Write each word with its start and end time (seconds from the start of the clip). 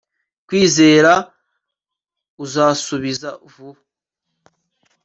Kwizera 0.47 1.13
uzasubiza 2.43 3.29
vuba 3.53 3.81